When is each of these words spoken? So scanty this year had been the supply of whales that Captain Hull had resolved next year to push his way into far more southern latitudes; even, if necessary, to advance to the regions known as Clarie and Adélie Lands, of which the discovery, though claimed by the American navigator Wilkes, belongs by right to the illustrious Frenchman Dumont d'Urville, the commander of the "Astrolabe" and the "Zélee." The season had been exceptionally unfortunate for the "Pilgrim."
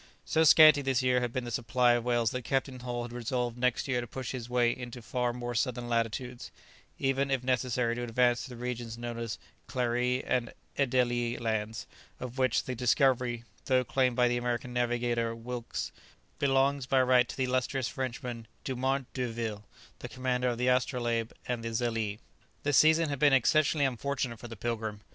So 0.25 0.43
scanty 0.43 0.81
this 0.81 1.03
year 1.03 1.19
had 1.21 1.31
been 1.31 1.43
the 1.43 1.51
supply 1.51 1.91
of 1.91 2.03
whales 2.03 2.31
that 2.31 2.41
Captain 2.43 2.79
Hull 2.79 3.03
had 3.03 3.13
resolved 3.13 3.55
next 3.55 3.87
year 3.87 4.01
to 4.01 4.07
push 4.07 4.31
his 4.31 4.49
way 4.49 4.75
into 4.75 4.99
far 4.99 5.31
more 5.31 5.53
southern 5.53 5.87
latitudes; 5.89 6.49
even, 6.97 7.29
if 7.29 7.43
necessary, 7.43 7.93
to 7.93 8.01
advance 8.01 8.41
to 8.43 8.49
the 8.49 8.55
regions 8.55 8.97
known 8.97 9.19
as 9.19 9.37
Clarie 9.67 10.23
and 10.23 10.53
Adélie 10.75 11.39
Lands, 11.39 11.85
of 12.19 12.39
which 12.39 12.63
the 12.63 12.73
discovery, 12.73 13.43
though 13.65 13.83
claimed 13.83 14.15
by 14.15 14.27
the 14.27 14.37
American 14.37 14.73
navigator 14.73 15.35
Wilkes, 15.35 15.91
belongs 16.39 16.87
by 16.87 16.99
right 17.03 17.29
to 17.29 17.37
the 17.37 17.43
illustrious 17.43 17.87
Frenchman 17.87 18.47
Dumont 18.63 19.05
d'Urville, 19.13 19.65
the 19.99 20.09
commander 20.09 20.47
of 20.47 20.57
the 20.57 20.67
"Astrolabe" 20.67 21.31
and 21.47 21.63
the 21.63 21.69
"Zélee." 21.69 22.17
The 22.63 22.73
season 22.73 23.09
had 23.09 23.19
been 23.19 23.33
exceptionally 23.33 23.85
unfortunate 23.85 24.39
for 24.39 24.47
the 24.47 24.55
"Pilgrim." 24.57 25.01